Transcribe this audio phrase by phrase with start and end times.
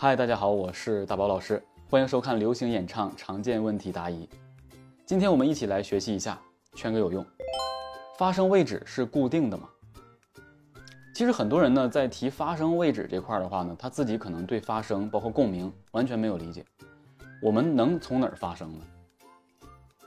[0.00, 1.60] 嗨，大家好，我是大宝老师，
[1.90, 4.28] 欢迎收看流行演唱常见问题答疑。
[5.04, 6.38] 今天我们一起来学习一下，
[6.76, 7.26] 圈个有用。
[8.16, 9.68] 发声位置是固定的吗？
[11.12, 16.64] 其实很多人呢，在提发声位置这块的话呢，他自己可能对发声包括共鸣完全没有理解。
[17.42, 18.84] 我们能从哪儿发声呢？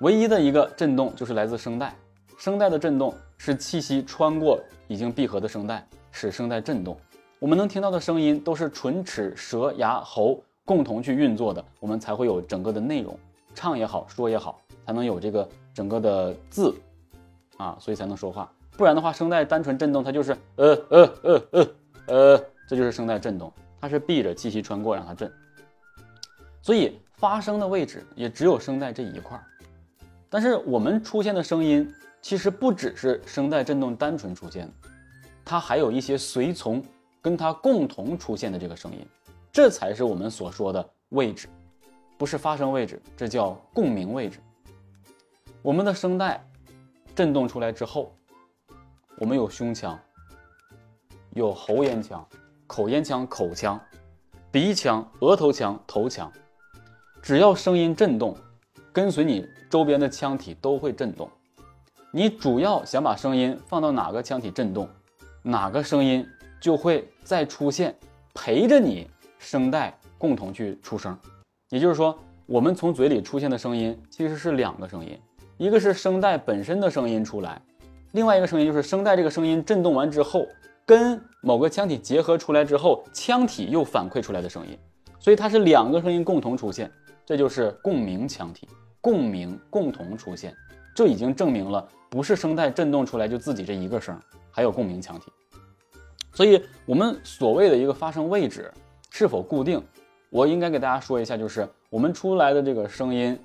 [0.00, 1.94] 唯一的一个震动就是来自声带，
[2.38, 4.58] 声带的震动是气息穿过
[4.88, 6.98] 已经闭合的声带，使声带震动。
[7.44, 13.18] 我们能听到的声音都是唇齿舌牙喉共同去运作的，我们才会有整个的内容，
[13.54, 16.74] 唱也好，说也好，才能有这个整个的字，
[17.58, 18.50] 啊，所以才能说话。
[18.78, 21.68] 不然的话，声带单纯震动，它就是呃呃呃呃
[22.06, 25.30] 呃，这就是声带震动，它是闭着气息穿过让它震。
[26.62, 29.44] 所以发声的位置也只有声带这一块儿。
[30.30, 34.66] 但是我们出现的声音其实不只是声带震动单纯出现，
[35.44, 36.82] 它还有一些随从。
[37.24, 38.98] 跟它共同出现的这个声音，
[39.50, 41.48] 这才是我们所说的位置，
[42.18, 44.38] 不是发声位置，这叫共鸣位置。
[45.62, 46.46] 我们的声带
[47.14, 48.14] 震动出来之后，
[49.16, 49.98] 我们有胸腔，
[51.30, 52.28] 有喉咽腔、
[52.66, 53.80] 口咽腔、口腔、
[54.50, 56.30] 鼻腔、额头腔、头腔。
[57.22, 58.36] 只要声音震动，
[58.92, 61.26] 跟随你周边的腔体都会震动。
[62.10, 64.86] 你主要想把声音放到哪个腔体震动，
[65.40, 66.28] 哪个声音。
[66.64, 67.94] 就会再出现，
[68.32, 69.06] 陪着你
[69.38, 71.14] 声带共同去出声，
[71.68, 75.20] 也就是说，我们从嘴里出现的声音其实是两个声音，
[75.58, 77.60] 一个是声带本身的声音出来，
[78.12, 80.46] 另外一个声音就是声带这个声音震动完之后，
[80.86, 84.74] 跟某个腔体结合出来之后，腔体又反馈出来的声音，
[85.20, 86.90] 所以它是两个声音共同出现，
[87.26, 88.66] 这就是共鸣腔体，
[89.02, 90.56] 共鸣共同出现，
[90.94, 94.18] 这已经证明了不是声带震动出来就自己这一个声，
[94.50, 95.30] 还有共鸣腔体。
[96.34, 98.70] 所以，我们所谓的一个发声位置
[99.10, 99.80] 是否固定，
[100.30, 103.38] 我应该给大家说一下，就是我们出来的这个声音，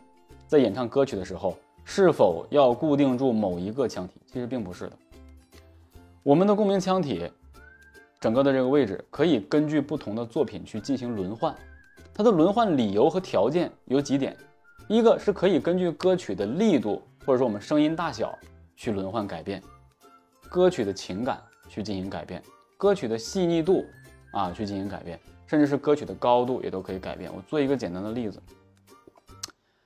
[0.47, 4.15] 在演唱歌曲的时候，是否要固定住某一个腔体？
[4.25, 4.93] 其实并不是的。
[6.23, 7.31] 我们的共鸣腔体，
[8.19, 11.55] 整个的这个位置可以根据不同的作品去进行轮换。
[12.11, 14.35] 它的轮换理由和条件有几点：
[14.87, 18.37] 一个是可以根据歌曲的力度，或者说我们声音大小
[18.75, 19.61] 去轮换改变，
[20.49, 21.39] 歌曲的情感
[21.69, 22.41] 去进行改变。
[22.79, 23.85] 歌曲的细腻度
[24.31, 27.29] 啊，去进行改变，甚至是歌曲的高度也都可以改变。
[27.35, 28.41] 我做一个简单的例子，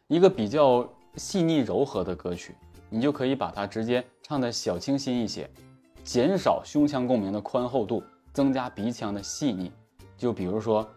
[0.08, 2.56] 一个比较细腻柔和的歌曲，
[2.92, 5.50] 你就可以把它直接唱的小清新一些，
[6.04, 9.72] 减少胸腔共鸣的宽厚度，增加鼻腔的细腻。
[10.16, 10.88] 就比如说，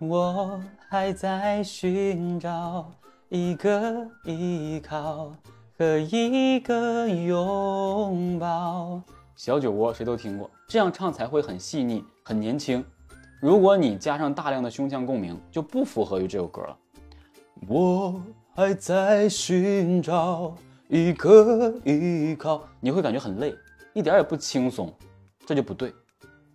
[0.00, 2.90] 我还在寻找
[3.28, 5.32] 一个依靠
[5.78, 9.00] 和一个拥抱。
[9.36, 12.84] 小酒窝谁都听过，这样唱才会很细腻、很年轻。
[13.40, 16.78] 如果你加上大量的胸腔共鸣，就不符合于这首歌了。
[17.66, 18.22] 我
[18.54, 20.54] 还在寻找
[20.88, 23.54] 一个依靠，你会感觉很累，
[23.92, 24.92] 一点也不轻松，
[25.44, 25.92] 这就不对。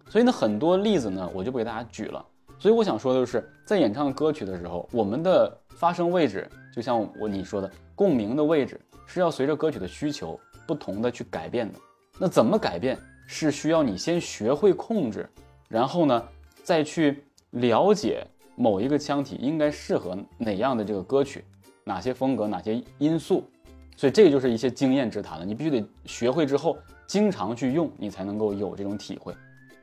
[0.07, 2.25] 所以呢，很多例子呢，我就不给大家举了。
[2.57, 11.77] 所以我想说的就是，在演唱歌曲的时候，我们的发声位置，就像我你说的，共鸣的位置是要随着歌曲的需求不同的去改变的。
[12.19, 12.97] 那怎么改变？
[13.25, 15.29] 是需要你先学会控制，
[15.67, 16.27] 然后呢，
[16.63, 18.25] 再去了解
[18.55, 21.45] 某一个腔体应该适合哪样的这个歌曲，
[21.83, 23.47] 哪些风格，哪些因素。
[23.95, 25.45] 所以这个就是一些经验之谈了。
[25.45, 26.75] 你必须得学会之后，
[27.05, 29.35] 经常去用，你才能够有这种体会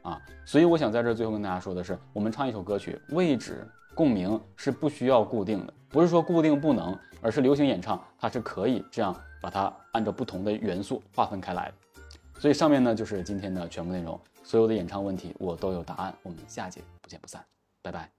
[0.02, 0.20] 啊。
[0.44, 3.64] 所以我想在这最后跟大家说的是，我们唱一首歌曲，位置
[3.94, 11.74] 共鸣是不需要固定的，不是说固定不能，而是流行演唱它是可以这样把它按照不同的元素划分开来的。
[12.38, 17.44] 所以上面呢就是今天的全部内容，所有的演唱问题我都有答案，我们下节不见不散，
[17.82, 18.15] 拜拜。